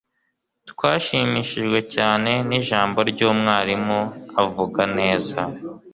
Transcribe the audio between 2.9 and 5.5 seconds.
ry'umwarimu avuga neza